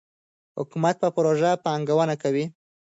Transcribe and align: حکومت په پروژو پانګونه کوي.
حکومت 0.57 0.95
په 1.03 1.07
پروژو 1.15 1.51
پانګونه 1.65 2.15
کوي. 2.21 2.45